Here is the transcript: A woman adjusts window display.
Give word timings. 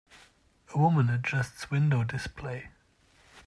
A 0.73 0.79
woman 0.79 1.09
adjusts 1.11 1.69
window 1.69 2.03
display. 2.03 2.69